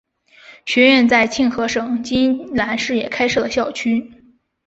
[0.65, 4.35] 学院在庆和省金兰市也开设了校区。